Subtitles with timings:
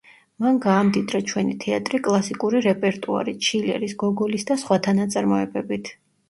[0.43, 5.95] მან გაამდიდრა ჩვენი თეატრი კლასიკური რეპერტუარით, შილერის, გოგოლის და სხვათა ნაწარმოებებით.